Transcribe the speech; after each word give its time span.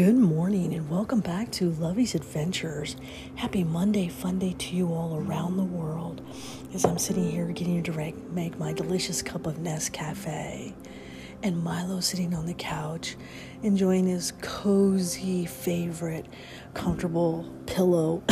Good 0.00 0.16
morning 0.16 0.72
and 0.72 0.88
welcome 0.88 1.20
back 1.20 1.50
to 1.52 1.72
Lovey's 1.72 2.14
Adventures. 2.14 2.96
Happy 3.34 3.64
Monday, 3.64 4.08
fun 4.08 4.38
day 4.38 4.54
to 4.54 4.74
you 4.74 4.94
all 4.94 5.18
around 5.18 5.58
the 5.58 5.62
world 5.62 6.22
as 6.72 6.86
I'm 6.86 6.96
sitting 6.96 7.30
here 7.30 7.44
getting 7.48 7.82
to 7.82 8.14
make 8.32 8.58
my 8.58 8.72
delicious 8.72 9.20
cup 9.20 9.46
of 9.46 9.58
Nescafe. 9.58 10.72
And 11.42 11.62
Milo 11.62 12.00
sitting 12.00 12.32
on 12.32 12.46
the 12.46 12.54
couch 12.54 13.14
enjoying 13.62 14.06
his 14.06 14.32
cozy 14.40 15.44
favorite 15.44 16.24
comfortable 16.72 17.52
pillow, 17.66 18.22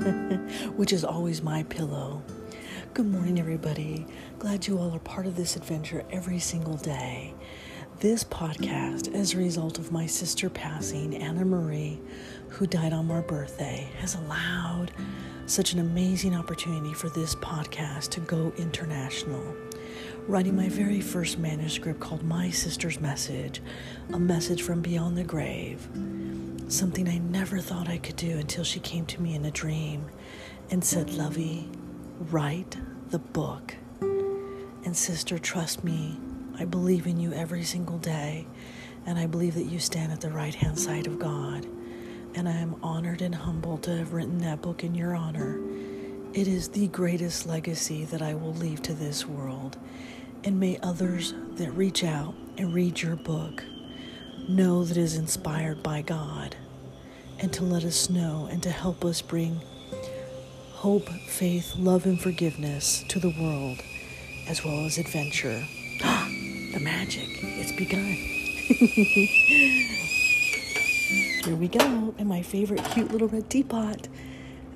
which 0.76 0.92
is 0.92 1.02
always 1.02 1.40
my 1.40 1.62
pillow. 1.62 2.22
Good 2.92 3.06
morning, 3.06 3.40
everybody. 3.40 4.06
Glad 4.38 4.66
you 4.66 4.76
all 4.76 4.94
are 4.94 4.98
part 4.98 5.24
of 5.24 5.34
this 5.34 5.56
adventure 5.56 6.04
every 6.10 6.40
single 6.40 6.76
day. 6.76 7.32
This 8.00 8.24
podcast, 8.24 9.14
as 9.14 9.34
a 9.34 9.36
result 9.36 9.78
of 9.78 9.92
my 9.92 10.06
sister 10.06 10.48
passing, 10.48 11.14
Anna 11.14 11.44
Marie, 11.44 12.00
who 12.48 12.66
died 12.66 12.94
on 12.94 13.06
my 13.06 13.20
birthday, 13.20 13.90
has 13.98 14.14
allowed 14.14 14.90
such 15.44 15.74
an 15.74 15.80
amazing 15.80 16.34
opportunity 16.34 16.94
for 16.94 17.10
this 17.10 17.34
podcast 17.34 18.08
to 18.12 18.20
go 18.20 18.54
international. 18.56 19.54
Writing 20.26 20.56
my 20.56 20.70
very 20.70 21.02
first 21.02 21.36
manuscript 21.36 22.00
called 22.00 22.22
My 22.22 22.48
Sister's 22.48 22.98
Message, 23.00 23.60
a 24.14 24.18
message 24.18 24.62
from 24.62 24.80
beyond 24.80 25.18
the 25.18 25.24
grave. 25.24 25.86
Something 26.68 27.06
I 27.06 27.18
never 27.18 27.58
thought 27.58 27.90
I 27.90 27.98
could 27.98 28.16
do 28.16 28.38
until 28.38 28.64
she 28.64 28.80
came 28.80 29.04
to 29.06 29.20
me 29.20 29.34
in 29.34 29.44
a 29.44 29.50
dream 29.50 30.06
and 30.70 30.82
said, 30.82 31.10
Lovey, 31.10 31.68
write 32.30 32.78
the 33.10 33.18
book. 33.18 33.74
And 34.00 34.96
sister, 34.96 35.38
trust 35.38 35.84
me, 35.84 36.18
I 36.60 36.66
believe 36.66 37.06
in 37.06 37.18
you 37.18 37.32
every 37.32 37.64
single 37.64 37.96
day, 37.96 38.46
and 39.06 39.18
I 39.18 39.26
believe 39.26 39.54
that 39.54 39.64
you 39.64 39.78
stand 39.78 40.12
at 40.12 40.20
the 40.20 40.28
right 40.28 40.54
hand 40.54 40.78
side 40.78 41.06
of 41.06 41.18
God. 41.18 41.66
And 42.34 42.46
I 42.46 42.52
am 42.52 42.76
honored 42.82 43.22
and 43.22 43.34
humbled 43.34 43.82
to 43.84 43.96
have 43.96 44.12
written 44.12 44.36
that 44.40 44.60
book 44.60 44.84
in 44.84 44.94
your 44.94 45.16
honor. 45.16 45.58
It 46.34 46.46
is 46.46 46.68
the 46.68 46.88
greatest 46.88 47.46
legacy 47.46 48.04
that 48.04 48.20
I 48.20 48.34
will 48.34 48.52
leave 48.52 48.82
to 48.82 48.92
this 48.92 49.26
world. 49.26 49.78
And 50.44 50.60
may 50.60 50.78
others 50.82 51.32
that 51.54 51.70
reach 51.70 52.04
out 52.04 52.34
and 52.58 52.74
read 52.74 53.00
your 53.00 53.16
book 53.16 53.64
know 54.46 54.84
that 54.84 54.98
it 54.98 55.00
is 55.00 55.16
inspired 55.16 55.82
by 55.82 56.02
God, 56.02 56.56
and 57.38 57.50
to 57.54 57.64
let 57.64 57.84
us 57.84 58.10
know 58.10 58.48
and 58.50 58.62
to 58.64 58.70
help 58.70 59.02
us 59.02 59.22
bring 59.22 59.62
hope, 60.72 61.08
faith, 61.08 61.74
love, 61.76 62.04
and 62.04 62.20
forgiveness 62.20 63.02
to 63.08 63.18
the 63.18 63.34
world, 63.40 63.78
as 64.46 64.62
well 64.62 64.84
as 64.84 64.98
adventure. 64.98 65.66
Ah! 66.02 66.29
The 66.72 66.78
magic, 66.78 67.28
it's 67.42 67.72
begun. 67.72 68.04
Here 71.44 71.56
we 71.56 71.66
go, 71.66 72.14
in 72.16 72.28
my 72.28 72.42
favorite 72.42 72.84
cute 72.92 73.10
little 73.10 73.26
red 73.26 73.50
teapot. 73.50 74.06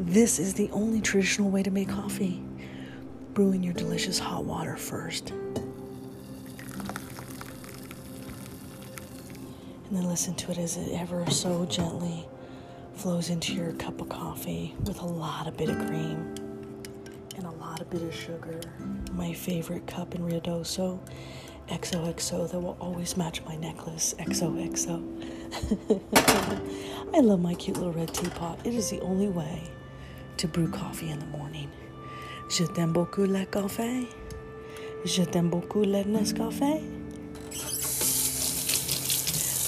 This 0.00 0.40
is 0.40 0.54
the 0.54 0.68
only 0.72 1.00
traditional 1.00 1.50
way 1.50 1.62
to 1.62 1.70
make 1.70 1.88
coffee. 1.88 2.42
Brewing 3.32 3.62
your 3.62 3.74
delicious 3.74 4.18
hot 4.18 4.44
water 4.44 4.76
first. 4.76 5.30
And 5.30 5.62
then 9.92 10.08
listen 10.08 10.34
to 10.34 10.50
it 10.50 10.58
as 10.58 10.76
it 10.76 10.90
ever 10.94 11.30
so 11.30 11.64
gently 11.66 12.26
flows 12.94 13.30
into 13.30 13.54
your 13.54 13.72
cup 13.74 14.00
of 14.00 14.08
coffee 14.08 14.74
with 14.82 15.00
a 15.00 15.06
lot 15.06 15.46
of 15.46 15.56
bit 15.56 15.68
of 15.68 15.76
cream 15.86 16.34
and 17.36 17.46
a 17.46 17.52
lot 17.52 17.80
of 17.80 17.88
bit 17.88 18.02
of 18.02 18.12
sugar. 18.12 18.58
My 19.12 19.32
favorite 19.32 19.86
cup 19.86 20.16
in 20.16 20.28
Ruidoso 20.28 20.98
XOXO 21.68 22.50
that 22.50 22.60
will 22.60 22.76
always 22.80 23.16
match 23.16 23.42
my 23.44 23.56
necklace. 23.56 24.14
XOXO. 24.18 25.02
I 27.14 27.20
love 27.20 27.40
my 27.40 27.54
cute 27.54 27.76
little 27.76 27.92
red 27.92 28.12
teapot. 28.12 28.58
It 28.64 28.74
is 28.74 28.90
the 28.90 29.00
only 29.00 29.28
way 29.28 29.62
to 30.36 30.48
brew 30.48 30.68
coffee 30.68 31.10
in 31.10 31.18
the 31.18 31.26
morning. 31.26 31.70
Je 32.48 32.64
t'aime 32.66 32.92
beaucoup 32.92 33.26
le 33.26 33.46
café. 33.46 34.06
Je 35.04 35.24
t'aime 35.24 35.50
beaucoup 35.50 35.84
le 35.84 36.04
Nescafé. 36.04 36.82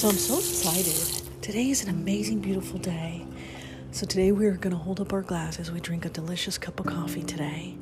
So 0.00 0.08
I'm 0.08 0.16
so 0.16 0.38
excited. 0.38 1.42
Today 1.42 1.70
is 1.70 1.82
an 1.82 1.90
amazing, 1.90 2.40
beautiful 2.40 2.78
day. 2.78 3.26
So 3.90 4.06
today 4.06 4.32
we 4.32 4.46
are 4.46 4.56
going 4.56 4.72
to 4.72 4.78
hold 4.78 5.00
up 5.00 5.12
our 5.12 5.22
glass 5.22 5.58
as 5.58 5.72
we 5.72 5.80
drink 5.80 6.04
a 6.04 6.08
delicious 6.08 6.56
cup 6.56 6.78
of 6.78 6.86
coffee 6.86 7.24
today. 7.24 7.76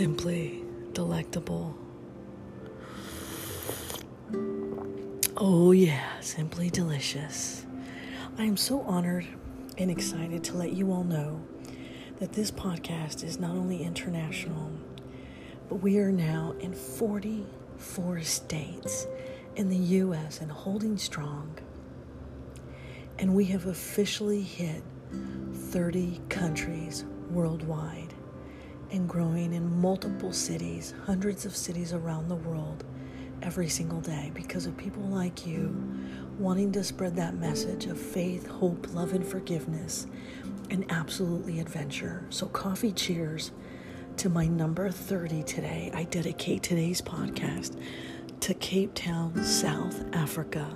Simply 0.00 0.64
delectable. 0.94 1.76
Oh, 5.36 5.72
yeah, 5.72 6.18
simply 6.20 6.70
delicious. 6.70 7.66
I 8.38 8.44
am 8.44 8.56
so 8.56 8.80
honored 8.80 9.26
and 9.76 9.90
excited 9.90 10.42
to 10.44 10.56
let 10.56 10.72
you 10.72 10.90
all 10.90 11.04
know 11.04 11.42
that 12.18 12.32
this 12.32 12.50
podcast 12.50 13.22
is 13.22 13.38
not 13.38 13.50
only 13.50 13.82
international, 13.82 14.70
but 15.68 15.82
we 15.82 15.98
are 15.98 16.10
now 16.10 16.54
in 16.60 16.72
44 16.72 18.22
states 18.22 19.06
in 19.56 19.68
the 19.68 19.76
U.S. 19.76 20.40
and 20.40 20.50
holding 20.50 20.96
strong. 20.96 21.58
And 23.18 23.34
we 23.34 23.44
have 23.44 23.66
officially 23.66 24.40
hit 24.40 24.82
30 25.52 26.22
countries 26.30 27.04
worldwide 27.28 28.14
and 28.90 29.08
growing 29.08 29.52
in 29.52 29.80
multiple 29.80 30.32
cities, 30.32 30.94
hundreds 31.06 31.44
of 31.44 31.56
cities 31.56 31.92
around 31.92 32.28
the 32.28 32.36
world 32.36 32.84
every 33.42 33.68
single 33.68 34.00
day 34.00 34.30
because 34.34 34.66
of 34.66 34.76
people 34.76 35.02
like 35.04 35.46
you 35.46 35.74
wanting 36.38 36.72
to 36.72 36.82
spread 36.82 37.16
that 37.16 37.34
message 37.34 37.86
of 37.86 37.98
faith, 37.98 38.46
hope, 38.46 38.92
love, 38.94 39.12
and 39.12 39.26
forgiveness, 39.26 40.06
and 40.70 40.84
absolutely 40.90 41.60
adventure. 41.60 42.24
So, 42.30 42.46
coffee 42.46 42.92
cheers 42.92 43.52
to 44.16 44.28
my 44.28 44.46
number 44.46 44.90
30 44.90 45.42
today. 45.44 45.90
I 45.94 46.04
dedicate 46.04 46.62
today's 46.62 47.00
podcast 47.00 47.80
to 48.40 48.54
Cape 48.54 48.94
Town, 48.94 49.42
South 49.44 50.04
Africa. 50.12 50.66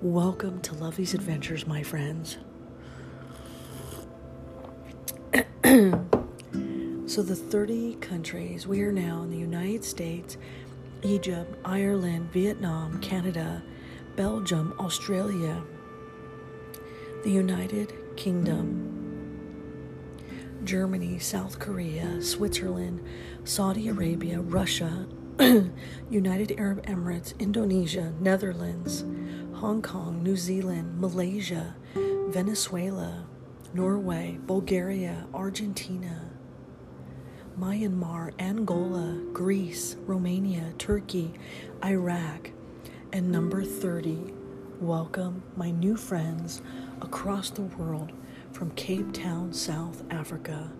Welcome 0.00 0.60
to 0.62 0.74
Lovey's 0.74 1.14
Adventures, 1.14 1.66
my 1.66 1.82
friends. 1.82 2.38
So, 7.18 7.24
the 7.24 7.34
30 7.34 7.96
countries, 7.96 8.68
we 8.68 8.80
are 8.82 8.92
now 8.92 9.22
in 9.24 9.30
the 9.30 9.36
United 9.36 9.84
States, 9.84 10.36
Egypt, 11.02 11.52
Ireland, 11.64 12.30
Vietnam, 12.30 13.00
Canada, 13.00 13.60
Belgium, 14.14 14.72
Australia, 14.78 15.60
the 17.24 17.30
United 17.32 17.92
Kingdom, 18.16 19.34
Germany, 20.62 21.18
South 21.18 21.58
Korea, 21.58 22.22
Switzerland, 22.22 23.04
Saudi 23.42 23.88
Arabia, 23.88 24.40
Russia, 24.40 25.08
United 26.08 26.52
Arab 26.56 26.86
Emirates, 26.86 27.36
Indonesia, 27.40 28.12
Netherlands, 28.20 29.04
Hong 29.54 29.82
Kong, 29.82 30.22
New 30.22 30.36
Zealand, 30.36 31.00
Malaysia, 31.00 31.74
Venezuela, 32.28 33.26
Norway, 33.74 34.38
Bulgaria, 34.46 35.26
Argentina, 35.34 36.27
Myanmar, 37.58 38.30
Angola, 38.38 39.20
Greece, 39.32 39.96
Romania, 40.06 40.72
Turkey, 40.78 41.32
Iraq, 41.84 42.52
and 43.12 43.32
number 43.32 43.64
30. 43.64 44.32
Welcome, 44.80 45.42
my 45.56 45.72
new 45.72 45.96
friends 45.96 46.62
across 47.02 47.50
the 47.50 47.62
world 47.62 48.12
from 48.52 48.70
Cape 48.72 49.12
Town, 49.12 49.52
South 49.52 50.04
Africa. 50.08 50.70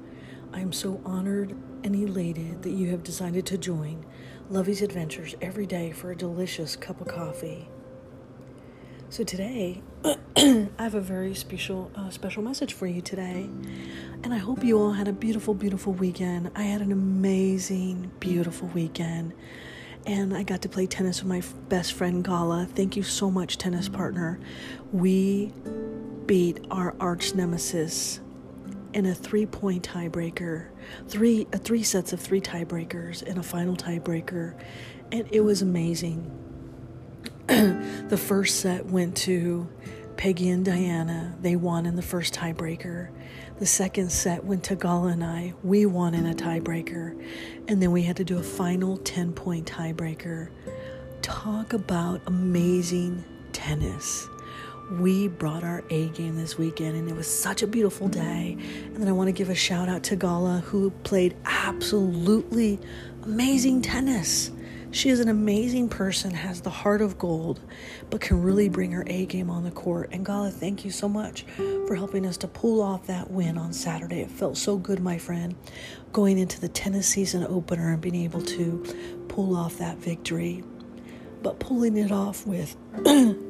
I 0.53 0.61
am 0.61 0.73
so 0.73 1.01
honored 1.05 1.57
and 1.83 1.97
elated 1.97 2.63
that 2.63 2.71
you 2.71 2.91
have 2.91 3.03
decided 3.03 3.45
to 3.47 3.59
join 3.59 4.07
Lovey's 4.49 4.81
Adventures 4.81 5.35
every 5.41 5.67
day 5.67 5.91
for 5.91 6.13
a 6.13 6.17
delicious 6.17 6.77
cup 6.77 7.01
of 7.01 7.09
coffee. 7.09 7.69
So 9.11 9.25
today, 9.25 9.81
I 10.05 10.69
have 10.79 10.95
a 10.95 11.01
very 11.01 11.35
special 11.35 11.91
uh, 11.95 12.11
special 12.11 12.43
message 12.43 12.75
for 12.75 12.87
you 12.87 13.01
today. 13.01 13.49
And 14.23 14.35
I 14.35 14.37
hope 14.37 14.63
you 14.63 14.79
all 14.79 14.93
had 14.93 15.09
a 15.09 15.15
beautiful 15.15 15.55
beautiful 15.55 15.95
weekend. 15.95 16.51
I 16.55 16.65
had 16.65 16.83
an 16.83 16.93
amazing 16.93 18.11
beautiful 18.21 18.69
weekend. 18.69 19.33
And 20.05 20.37
I 20.37 20.43
got 20.43 20.61
to 20.63 20.69
play 20.69 20.87
tennis 20.87 21.23
with 21.23 21.29
my 21.29 21.43
best 21.71 21.95
friend 21.95 22.23
Gala. 22.23 22.67
Thank 22.67 22.97
you 22.97 23.03
so 23.03 23.31
much 23.31 23.57
tennis 23.57 23.89
partner. 23.89 24.41
We 24.93 25.55
beat 26.27 26.67
our 26.71 26.95
arch 27.01 27.35
nemesis 27.35 28.21
in 28.93 29.07
a 29.07 29.15
three-point 29.15 29.89
tiebreaker. 29.89 30.69
Three 31.09 31.47
uh, 31.55 31.57
three 31.57 31.83
sets 31.83 32.13
of 32.13 32.21
three 32.21 32.43
tiebreakers 32.43 33.23
and 33.23 33.39
a 33.39 33.43
final 33.43 33.75
tiebreaker. 33.75 34.55
And 35.13 35.27
it 35.33 35.41
was 35.41 35.63
amazing 35.63 36.48
the 38.09 38.19
first 38.19 38.61
set 38.61 38.85
went 38.87 39.17
to 39.17 39.67
Peggy 40.19 40.51
and 40.51 40.65
Diana, 40.65 41.35
they 41.41 41.57
won 41.57 41.87
in 41.87 41.97
the 41.97 42.03
first 42.03 42.35
tiebreaker. 42.35 43.09
The 43.59 43.67
second 43.67 44.13
set 44.13 44.45
went 44.45 44.65
to 44.65 44.75
Gala 44.75 45.09
and 45.09 45.25
I. 45.25 45.55
We 45.63 45.87
won 45.87 46.13
in 46.13 46.27
a 46.27 46.35
tiebreaker. 46.35 47.19
And 47.69 47.81
then 47.81 47.91
we 47.93 48.03
had 48.03 48.17
to 48.17 48.25
do 48.25 48.37
a 48.37 48.43
final 48.43 48.99
10 48.99 49.33
point 49.33 49.71
tiebreaker. 49.71 50.51
Talk 51.23 51.73
about 51.73 52.21
amazing 52.27 53.25
tennis. 53.53 54.29
We 55.01 55.29
brought 55.29 55.65
our 55.65 55.85
A 55.91 56.09
game 56.09 56.37
this 56.37 56.59
weekend 56.59 56.97
and 56.97 57.09
it 57.09 57.15
was 57.15 57.27
such 57.27 57.63
a 57.63 57.67
beautiful 57.67 58.09
day. 58.09 58.59
And 58.87 58.97
then 58.97 59.09
I 59.09 59.13
want 59.13 59.29
to 59.29 59.33
give 59.33 59.49
a 59.49 59.55
shout 59.55 59.89
out 59.89 60.03
to 60.05 60.17
Gala 60.17 60.63
who 60.67 60.91
played 61.05 61.37
absolutely 61.45 62.79
amazing 63.23 63.83
tennis. 63.83 64.51
She 64.91 65.11
is 65.11 65.21
an 65.21 65.29
amazing 65.29 65.91
person, 65.91 66.31
has 66.31 66.63
the 66.63 66.71
heart 66.71 67.03
of 67.03 67.19
gold, 67.19 67.61
but 68.09 68.23
can 68.23 68.43
really 68.43 68.71
bring 68.71 68.93
her 68.93 69.05
A 69.07 69.27
game 69.27 69.51
on 69.51 69.63
the 69.63 69.71
court. 69.71 70.09
And 70.13 70.25
Gala, 70.25 70.51
thank 70.51 70.83
you 70.85 70.91
so 70.91 71.09
much 71.09 71.43
for 71.87 71.95
helping 71.95 72.25
us 72.25 72.39
to 72.39 72.49
pull 72.49 72.81
off 72.81 73.07
that 73.07 73.31
win 73.31 73.59
on 73.59 73.75
Saturday. 73.75 74.21
It 74.21 74.31
felt 74.31 74.57
so 74.57 74.79
good, 74.79 75.01
my 75.01 75.19
friend, 75.19 75.55
going 76.13 76.39
into 76.39 76.59
the 76.59 76.69
tennis 76.69 77.07
season 77.07 77.45
opener 77.45 77.93
and 77.93 78.01
being 78.01 78.15
able 78.17 78.41
to 78.43 79.27
pull 79.29 79.55
off 79.55 79.77
that 79.77 79.99
victory. 79.99 80.65
But 81.43 81.61
pulling 81.61 81.97
it 81.99 82.11
off 82.11 82.47
with 82.47 82.75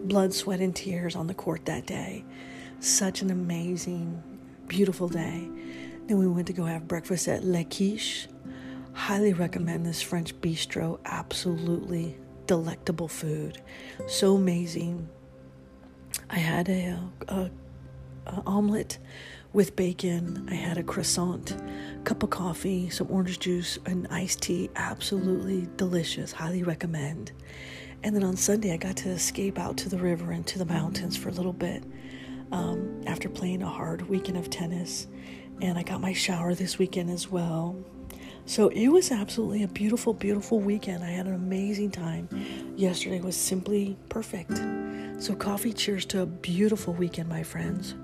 blood, 0.08 0.34
sweat, 0.34 0.60
and 0.60 0.74
tears 0.74 1.14
on 1.14 1.28
the 1.28 1.34
court 1.34 1.66
that 1.66 1.86
day. 1.86 2.24
Such 2.80 3.22
an 3.22 3.30
amazing, 3.30 4.22
beautiful 4.66 5.08
day. 5.08 5.48
Then 6.06 6.18
we 6.18 6.26
went 6.26 6.48
to 6.48 6.52
go 6.52 6.64
have 6.64 6.88
breakfast 6.88 7.28
at 7.28 7.44
Le 7.44 7.64
Quiche 7.64 8.28
Highly 8.98 9.32
recommend 9.32 9.86
this 9.86 10.02
French 10.02 10.38
bistro. 10.42 10.98
Absolutely 11.06 12.18
delectable 12.46 13.08
food. 13.08 13.62
So 14.06 14.34
amazing. 14.34 15.08
I 16.28 16.38
had 16.38 16.68
a, 16.68 16.98
a, 17.28 17.50
a 18.26 18.42
omelet 18.44 18.98
with 19.54 19.76
bacon. 19.76 20.46
I 20.50 20.56
had 20.56 20.76
a 20.76 20.82
croissant, 20.82 21.56
cup 22.04 22.22
of 22.22 22.28
coffee, 22.30 22.90
some 22.90 23.10
orange 23.10 23.38
juice, 23.38 23.78
and 23.86 24.06
iced 24.10 24.42
tea. 24.42 24.68
Absolutely 24.76 25.68
delicious. 25.76 26.32
Highly 26.32 26.64
recommend. 26.64 27.32
And 28.02 28.14
then 28.14 28.24
on 28.24 28.36
Sunday, 28.36 28.74
I 28.74 28.76
got 28.76 28.96
to 28.98 29.10
escape 29.10 29.58
out 29.58 29.78
to 29.78 29.88
the 29.88 29.96
river 29.96 30.32
and 30.32 30.46
to 30.48 30.58
the 30.58 30.66
mountains 30.66 31.16
for 31.16 31.30
a 31.30 31.32
little 31.32 31.54
bit 31.54 31.82
um, 32.52 33.00
after 33.06 33.30
playing 33.30 33.62
a 33.62 33.70
hard 33.70 34.02
weekend 34.08 34.36
of 34.36 34.50
tennis. 34.50 35.06
And 35.62 35.78
I 35.78 35.82
got 35.82 36.02
my 36.02 36.12
shower 36.12 36.52
this 36.54 36.78
weekend 36.78 37.10
as 37.10 37.30
well. 37.30 37.76
So 38.48 38.70
it 38.70 38.88
was 38.88 39.12
absolutely 39.12 39.62
a 39.62 39.68
beautiful, 39.68 40.14
beautiful 40.14 40.58
weekend. 40.58 41.04
I 41.04 41.10
had 41.10 41.26
an 41.26 41.34
amazing 41.34 41.90
time. 41.90 42.30
Yesterday 42.76 43.20
was 43.20 43.36
simply 43.36 43.98
perfect. 44.08 44.56
So, 45.18 45.34
coffee 45.34 45.74
cheers 45.74 46.06
to 46.06 46.22
a 46.22 46.26
beautiful 46.26 46.94
weekend, 46.94 47.28
my 47.28 47.42
friends. 47.42 47.94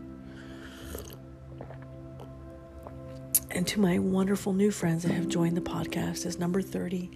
And 3.52 3.66
to 3.68 3.80
my 3.80 3.98
wonderful 3.98 4.52
new 4.52 4.70
friends 4.70 5.04
that 5.04 5.12
have 5.12 5.28
joined 5.28 5.56
the 5.56 5.62
podcast 5.62 6.26
as 6.26 6.38
number 6.38 6.60
30, 6.60 7.10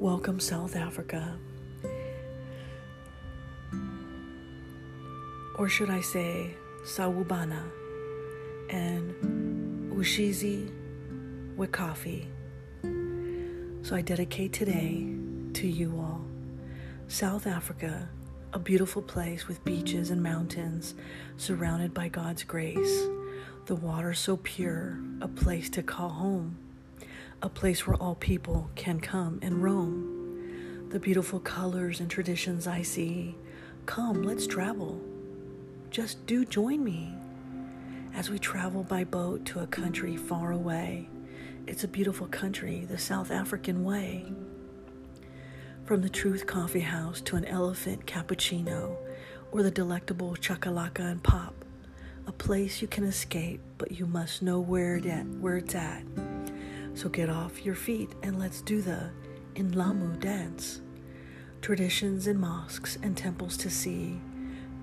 welcome 0.00 0.40
South 0.40 0.74
Africa. 0.74 1.36
Or 5.58 5.68
should 5.68 5.90
I 5.90 6.00
say, 6.00 6.54
Sawubona 6.86 7.62
and 8.70 9.92
Ushizi 9.92 10.72
coffee. 11.70 12.31
So 13.82 13.96
I 13.96 14.00
dedicate 14.00 14.52
today 14.52 15.08
to 15.54 15.66
you 15.66 15.98
all. 15.98 16.24
South 17.08 17.48
Africa, 17.48 18.08
a 18.52 18.58
beautiful 18.60 19.02
place 19.02 19.48
with 19.48 19.64
beaches 19.64 20.10
and 20.10 20.22
mountains 20.22 20.94
surrounded 21.36 21.92
by 21.92 22.06
God's 22.06 22.44
grace. 22.44 23.02
The 23.66 23.74
water 23.74 24.14
so 24.14 24.36
pure, 24.36 25.00
a 25.20 25.26
place 25.26 25.68
to 25.70 25.82
call 25.82 26.10
home, 26.10 26.56
a 27.42 27.48
place 27.48 27.84
where 27.84 27.96
all 27.96 28.14
people 28.14 28.70
can 28.76 29.00
come 29.00 29.40
and 29.42 29.64
roam. 29.64 30.86
The 30.90 31.00
beautiful 31.00 31.40
colors 31.40 31.98
and 31.98 32.08
traditions 32.08 32.68
I 32.68 32.82
see. 32.82 33.34
Come, 33.86 34.22
let's 34.22 34.46
travel. 34.46 35.02
Just 35.90 36.24
do 36.26 36.44
join 36.44 36.84
me 36.84 37.14
as 38.14 38.30
we 38.30 38.38
travel 38.38 38.84
by 38.84 39.02
boat 39.02 39.44
to 39.46 39.58
a 39.58 39.66
country 39.66 40.16
far 40.16 40.52
away 40.52 41.08
it's 41.66 41.84
a 41.84 41.88
beautiful 41.88 42.26
country, 42.26 42.86
the 42.90 42.98
South 42.98 43.30
African 43.30 43.84
way. 43.84 44.32
From 45.84 46.02
the 46.02 46.08
Truth 46.08 46.46
Coffee 46.46 46.80
House 46.80 47.20
to 47.22 47.36
an 47.36 47.44
elephant 47.44 48.06
cappuccino 48.06 48.96
or 49.52 49.62
the 49.62 49.70
delectable 49.70 50.34
chakalaka 50.34 51.00
and 51.00 51.22
pop, 51.22 51.54
a 52.26 52.32
place 52.32 52.82
you 52.82 52.88
can 52.88 53.04
escape, 53.04 53.60
but 53.78 53.92
you 53.92 54.06
must 54.06 54.42
know 54.42 54.60
where, 54.60 54.96
it 54.96 55.06
at, 55.06 55.26
where 55.26 55.56
it's 55.56 55.74
at. 55.74 56.02
So 56.94 57.08
get 57.08 57.30
off 57.30 57.64
your 57.64 57.74
feet 57.74 58.10
and 58.22 58.38
let's 58.38 58.60
do 58.60 58.82
the 58.82 59.10
Indlamu 59.54 60.18
dance. 60.20 60.80
Traditions 61.60 62.26
and 62.26 62.40
mosques 62.40 62.98
and 63.02 63.16
temples 63.16 63.56
to 63.58 63.70
see, 63.70 64.20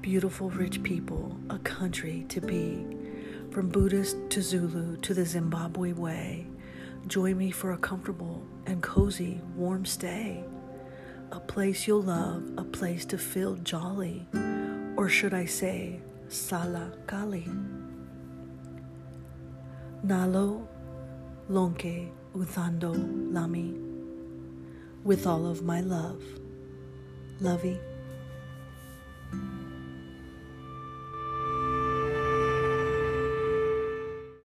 beautiful 0.02 0.50
rich 0.50 0.82
people, 0.82 1.38
a 1.50 1.60
country 1.60 2.26
to 2.30 2.40
be. 2.40 2.86
From 3.52 3.68
Buddhist 3.68 4.16
to 4.30 4.42
Zulu 4.42 4.96
to 4.98 5.14
the 5.14 5.26
Zimbabwe 5.26 5.92
way, 5.92 6.48
Join 7.10 7.40
me 7.40 7.50
for 7.50 7.72
a 7.72 7.78
comfortable 7.78 8.44
and 8.68 8.84
cozy, 8.84 9.42
warm 9.56 9.84
stay. 9.84 10.44
A 11.32 11.40
place 11.40 11.88
you'll 11.88 12.04
love, 12.04 12.44
a 12.56 12.64
place 12.64 13.04
to 13.06 13.18
feel 13.18 13.56
jolly, 13.56 14.28
or 14.96 15.10
should 15.10 15.34
I 15.34 15.46
say, 15.46 16.02
Sala 16.28 16.92
Kali. 17.08 17.50
Nalo 20.06 20.68
Lonke 21.50 22.12
Uthando 22.36 22.94
Lami. 23.34 23.74
With 25.04 25.26
all 25.26 25.48
of 25.48 25.64
my 25.64 25.82
love. 25.82 26.22
Lovey. 27.40 27.80